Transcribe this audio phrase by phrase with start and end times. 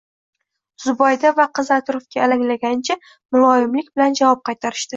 [0.85, 4.89] Zubayda va qizi atrofga alanglagancha muloyimlik bilan javob qaytarishdi